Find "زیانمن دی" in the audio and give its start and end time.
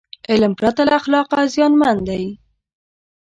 1.53-2.23